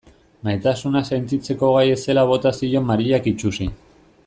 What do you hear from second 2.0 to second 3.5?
zela bota zion Mariak